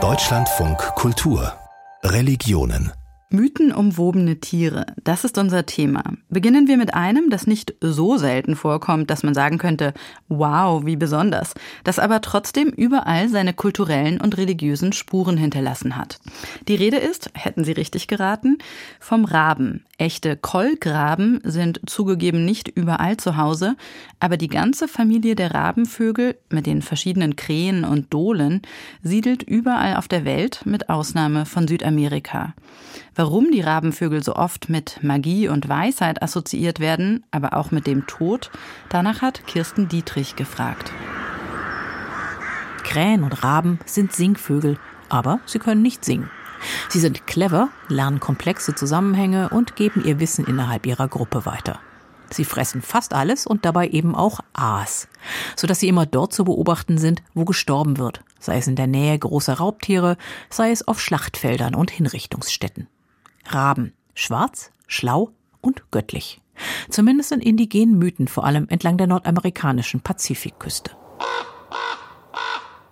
[0.00, 1.52] Deutschlandfunk Kultur
[2.04, 2.92] Religionen
[3.30, 6.04] Mythenumwobene Tiere, das ist unser Thema.
[6.28, 9.94] Beginnen wir mit einem, das nicht so selten vorkommt, dass man sagen könnte,
[10.28, 16.20] wow, wie besonders, das aber trotzdem überall seine kulturellen und religiösen Spuren hinterlassen hat.
[16.68, 18.58] Die Rede ist, hätten Sie richtig geraten,
[19.00, 19.84] vom Raben.
[20.00, 23.76] Echte Kolkraben sind zugegeben nicht überall zu Hause,
[24.20, 28.62] aber die ganze Familie der Rabenvögel mit den verschiedenen Krähen und Dohlen
[29.02, 32.54] siedelt überall auf der Welt mit Ausnahme von Südamerika.
[33.16, 38.06] Warum die Rabenvögel so oft mit Magie und Weisheit assoziiert werden, aber auch mit dem
[38.06, 38.52] Tod,
[38.90, 40.92] danach hat Kirsten Dietrich gefragt.
[42.84, 44.78] Krähen und Raben sind Singvögel,
[45.08, 46.30] aber sie können nicht singen.
[46.88, 51.80] Sie sind clever, lernen komplexe Zusammenhänge und geben ihr Wissen innerhalb ihrer Gruppe weiter.
[52.30, 55.08] Sie fressen fast alles und dabei eben auch Aas,
[55.56, 59.18] sodass sie immer dort zu beobachten sind, wo gestorben wird, sei es in der Nähe
[59.18, 60.16] großer Raubtiere,
[60.50, 62.88] sei es auf Schlachtfeldern und Hinrichtungsstätten.
[63.46, 63.94] Raben.
[64.14, 66.40] Schwarz, schlau und göttlich.
[66.90, 70.90] Zumindest in indigenen Mythen, vor allem entlang der nordamerikanischen Pazifikküste.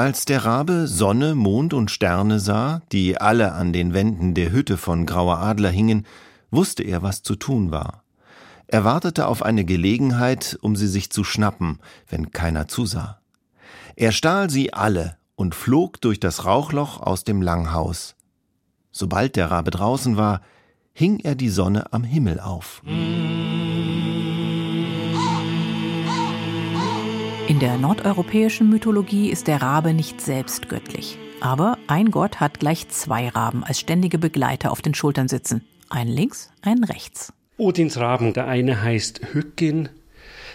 [0.00, 4.78] Als der Rabe Sonne, Mond und Sterne sah, die alle an den Wänden der Hütte
[4.78, 6.06] von Grauer Adler hingen,
[6.50, 8.02] wusste er, was zu tun war.
[8.66, 13.20] Er wartete auf eine Gelegenheit, um sie sich zu schnappen, wenn keiner zusah.
[13.94, 18.16] Er stahl sie alle und flog durch das Rauchloch aus dem Langhaus.
[18.92, 20.40] Sobald der Rabe draußen war,
[20.94, 22.80] hing er die Sonne am Himmel auf.
[22.86, 23.49] In
[27.60, 31.18] der nordeuropäischen Mythologie ist der Rabe nicht selbst göttlich.
[31.42, 35.62] Aber ein Gott hat gleich zwei Raben als ständige Begleiter auf den Schultern sitzen.
[35.90, 37.34] Einen links, einen rechts.
[37.58, 39.90] Odins Raben, der eine heißt Hückin,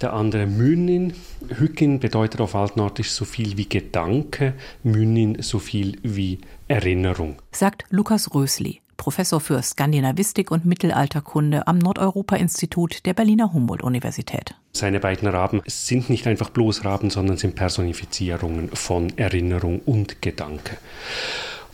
[0.00, 1.12] der andere Mynnin.
[1.58, 7.36] Hückin bedeutet auf Altnordisch so viel wie Gedanke, Mynnin so viel wie Erinnerung.
[7.52, 14.54] Sagt Lukas Rösli, Professor für Skandinavistik und Mittelalterkunde am Nordeuropa-Institut der Berliner Humboldt-Universität.
[14.72, 20.76] Seine beiden Raben sind nicht einfach bloß Raben, sondern sind Personifizierungen von Erinnerung und Gedanke.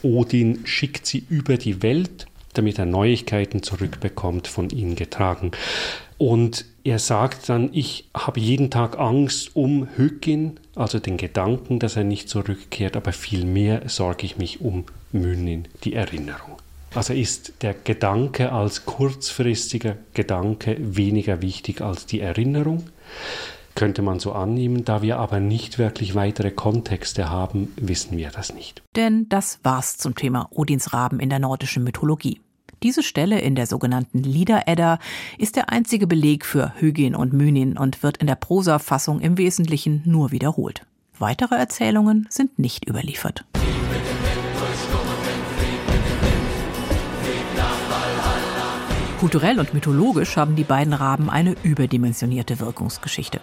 [0.02, 5.52] Odin schickt sie über die Welt, damit er Neuigkeiten zurückbekommt, von ihnen getragen.
[6.18, 11.96] Und er sagt dann, ich habe jeden Tag Angst um Hückin, also den Gedanken, dass
[11.96, 16.61] er nicht zurückkehrt, aber vielmehr sorge ich mich um Mynnin, die Erinnerung.
[16.94, 22.84] Also ist der Gedanke als kurzfristiger Gedanke weniger wichtig als die Erinnerung,
[23.74, 24.84] könnte man so annehmen.
[24.84, 28.82] Da wir aber nicht wirklich weitere Kontexte haben, wissen wir das nicht.
[28.94, 32.40] Denn das war's zum Thema Odins Raben in der nordischen Mythologie.
[32.82, 34.98] Diese Stelle in der sogenannten Lieder-Edda
[35.38, 40.02] ist der einzige Beleg für Hygien und Mynin und wird in der Prosafassung im Wesentlichen
[40.04, 40.84] nur wiederholt.
[41.18, 43.44] Weitere Erzählungen sind nicht überliefert.
[49.22, 53.40] Kulturell und mythologisch haben die beiden Raben eine überdimensionierte Wirkungsgeschichte.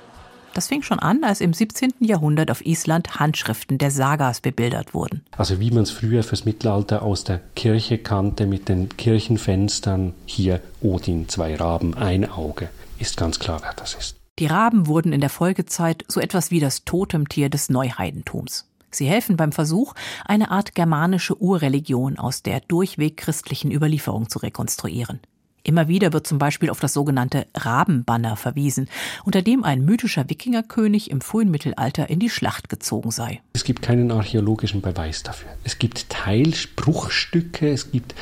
[0.53, 1.94] Das fing schon an, als im 17.
[2.01, 5.23] Jahrhundert auf Island Handschriften der Sagas bebildert wurden.
[5.38, 10.59] Also wie man es früher fürs Mittelalter aus der Kirche kannte mit den Kirchenfenstern, hier
[10.81, 14.17] Odin, zwei Raben, ein Auge, ist ganz klar, wer das ist.
[14.38, 18.66] Die Raben wurden in der Folgezeit so etwas wie das Totemtier des Neuheidentums.
[18.91, 19.94] Sie helfen beim Versuch,
[20.25, 25.22] eine Art germanische Urreligion aus der durchweg christlichen Überlieferung zu rekonstruieren.
[25.69, 28.90] Immer wieder wird zum Beispiel auf das sogenannte Rabenbanner verwiesen,
[29.24, 33.41] unter dem ein mythischer Wikingerkönig im frühen Mittelalter in die Schlacht gezogen sei.
[33.53, 35.52] Es gibt keinen archäologischen Beweis dafür.
[35.63, 38.16] Es gibt Teilspruchstücke, es gibt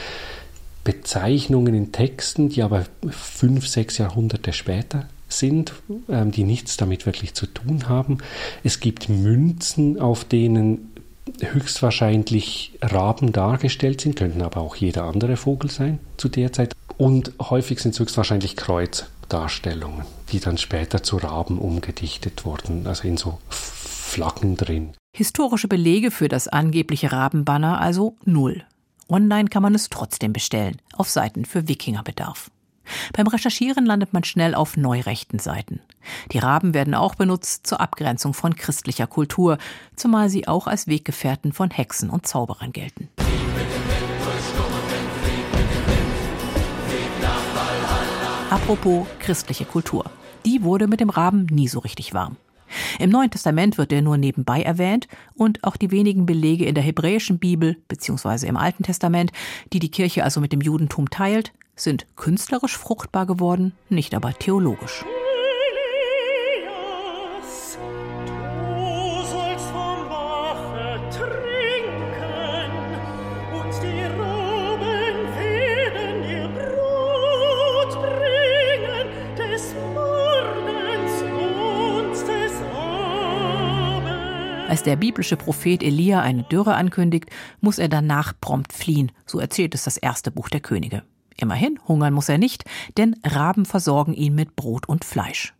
[0.83, 5.71] Bezeichnungen in Texten, die aber fünf, sechs Jahrhunderte später sind,
[6.09, 8.17] ähm, die nichts damit wirklich zu tun haben.
[8.65, 10.96] Es gibt Münzen, auf denen
[11.41, 16.73] höchstwahrscheinlich Raben dargestellt sind, könnten aber auch jeder andere Vogel sein zu der Zeit.
[16.97, 23.17] Und häufig sind es höchstwahrscheinlich Kreuzdarstellungen, die dann später zu Raben umgedichtet wurden, also in
[23.17, 24.93] so Flaggen drin.
[25.15, 28.63] Historische Belege für das angebliche Rabenbanner also null.
[29.09, 32.51] Online kann man es trotzdem bestellen, auf Seiten für Wikingerbedarf.
[33.13, 35.79] Beim Recherchieren landet man schnell auf neurechten Seiten.
[36.31, 39.57] Die Raben werden auch benutzt zur Abgrenzung von christlicher Kultur,
[39.95, 43.09] zumal sie auch als Weggefährten von Hexen und Zauberern gelten.
[48.49, 50.05] Apropos christliche Kultur.
[50.45, 52.37] Die wurde mit dem Raben nie so richtig warm.
[52.99, 56.83] Im Neuen Testament wird er nur nebenbei erwähnt und auch die wenigen Belege in der
[56.83, 58.47] hebräischen Bibel bzw.
[58.47, 59.31] im Alten Testament,
[59.73, 65.05] die die Kirche also mit dem Judentum teilt, sind künstlerisch fruchtbar geworden, nicht aber theologisch.
[84.67, 87.29] Als der biblische Prophet Elia eine Dürre ankündigt,
[87.61, 91.03] muss er danach prompt fliehen, so erzählt es das erste Buch der Könige.
[91.37, 92.65] Immerhin, hungern muss er nicht,
[92.97, 95.53] denn Raben versorgen ihn mit Brot und Fleisch.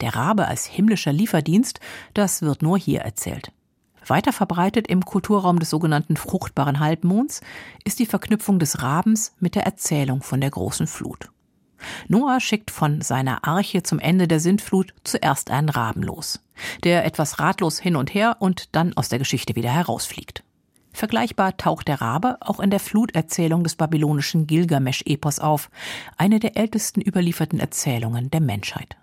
[0.00, 1.80] Der Rabe als himmlischer Lieferdienst,
[2.14, 3.50] das wird nur hier erzählt.
[4.06, 7.40] Weiter verbreitet im Kulturraum des sogenannten fruchtbaren Halbmonds
[7.84, 11.30] ist die Verknüpfung des Rabens mit der Erzählung von der großen Flut.
[12.08, 16.40] Noah schickt von seiner Arche zum Ende der Sintflut zuerst einen Raben los,
[16.84, 20.42] der etwas ratlos hin und her und dann aus der Geschichte wieder herausfliegt.
[20.96, 25.68] Vergleichbar taucht der Rabe auch in der Fluterzählung des babylonischen Gilgamesch-Epos auf,
[26.16, 28.96] eine der ältesten überlieferten Erzählungen der Menschheit.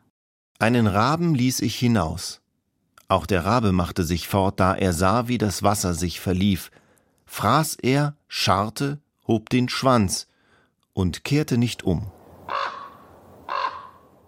[0.58, 2.42] Einen Raben ließ ich hinaus.
[3.10, 6.72] Auch der Rabe machte sich fort, da er sah, wie das Wasser sich verlief.
[7.28, 10.28] Fraß er, scharrte, hob den Schwanz
[10.94, 12.12] und kehrte nicht um.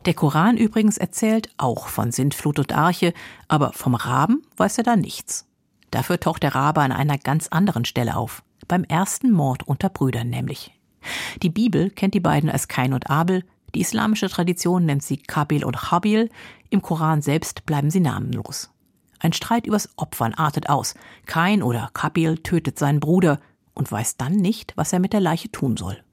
[0.05, 3.11] Der Koran übrigens erzählt auch von Sintflut und Arche,
[3.47, 5.47] aber vom Raben weiß er da nichts.
[5.95, 10.29] Dafür taucht der Rabe an einer ganz anderen Stelle auf, beim ersten Mord unter Brüdern
[10.29, 10.77] nämlich.
[11.41, 15.63] Die Bibel kennt die beiden als Kain und Abel, die islamische Tradition nennt sie Kabil
[15.63, 16.29] und Habil,
[16.69, 18.71] im Koran selbst bleiben sie namenlos.
[19.19, 20.95] Ein Streit übers Opfern artet aus.
[21.27, 23.39] Kain oder Kabil tötet seinen Bruder
[23.73, 26.03] und weiß dann nicht, was er mit der Leiche tun soll.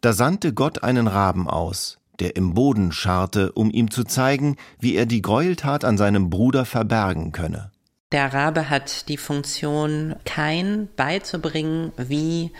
[0.00, 4.94] Da sandte Gott einen Raben aus, der im Boden scharrte, um ihm zu zeigen, wie
[4.94, 7.72] er die Gräueltat an seinem Bruder verbergen könne.
[8.14, 12.52] Der Rabe hat die Funktion, Kain beizubringen, wie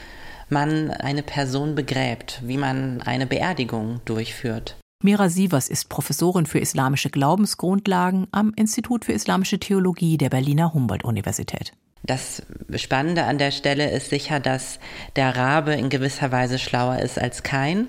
[0.49, 4.77] man eine Person begräbt, wie man eine Beerdigung durchführt.
[5.01, 11.73] Mira Sievers ist Professorin für islamische Glaubensgrundlagen am Institut für islamische Theologie der Berliner Humboldt-Universität.
[12.07, 12.43] Das
[12.77, 14.79] Spannende an der Stelle ist sicher, dass
[15.17, 17.89] der Rabe in gewisser Weise schlauer ist als Kain.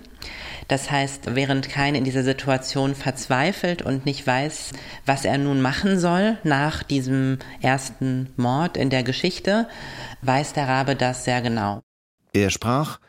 [0.69, 4.71] Das heißt, während Kain in dieser Situation verzweifelt und nicht weiß,
[5.05, 9.67] was er nun machen soll nach diesem ersten Mord in der Geschichte,
[10.21, 11.81] weiß der Rabe das sehr genau.
[12.31, 12.99] Er sprach,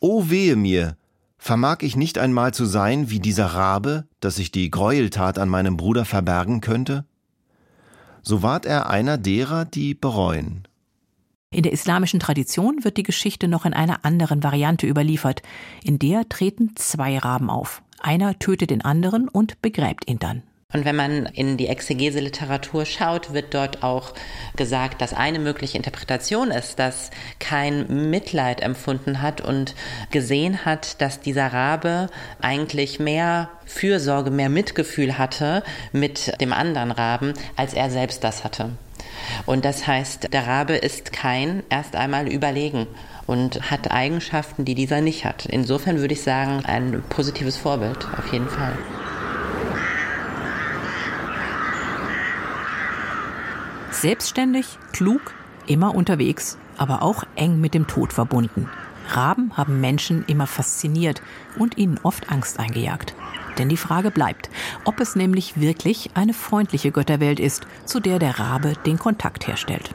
[0.00, 0.96] O wehe mir,
[1.38, 5.76] vermag ich nicht einmal zu sein wie dieser Rabe, dass ich die Gräueltat an meinem
[5.76, 7.04] Bruder verbergen könnte?
[8.22, 10.68] So ward er einer derer, die bereuen.
[11.50, 15.42] In der islamischen Tradition wird die Geschichte noch in einer anderen Variante überliefert.
[15.84, 17.82] In der treten zwei Raben auf.
[18.00, 20.42] Einer tötet den anderen und begräbt ihn dann.
[20.72, 24.14] Und wenn man in die Exegese-Literatur schaut, wird dort auch
[24.56, 29.74] gesagt, dass eine mögliche Interpretation ist, dass kein Mitleid empfunden hat und
[30.10, 32.08] gesehen hat, dass dieser Rabe
[32.40, 38.70] eigentlich mehr Fürsorge, mehr Mitgefühl hatte mit dem anderen Raben, als er selbst das hatte.
[39.46, 42.86] Und das heißt, der Rabe ist kein erst einmal überlegen
[43.26, 45.46] und hat Eigenschaften, die dieser nicht hat.
[45.46, 48.76] Insofern würde ich sagen, ein positives Vorbild, auf jeden Fall.
[54.02, 55.32] Selbstständig, klug,
[55.68, 58.68] immer unterwegs, aber auch eng mit dem Tod verbunden.
[59.10, 61.22] Raben haben Menschen immer fasziniert
[61.56, 63.14] und ihnen oft Angst eingejagt.
[63.58, 64.50] Denn die Frage bleibt,
[64.84, 69.94] ob es nämlich wirklich eine freundliche Götterwelt ist, zu der der Rabe den Kontakt herstellt.